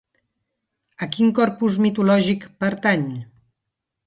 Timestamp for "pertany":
2.65-3.05